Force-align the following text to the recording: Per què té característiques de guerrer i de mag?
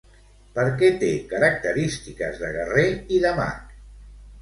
Per 0.55 0.63
què 0.79 0.89
té 1.03 1.09
característiques 1.35 2.43
de 2.43 2.53
guerrer 2.59 2.89
i 3.19 3.25
de 3.29 3.39
mag? 3.45 3.65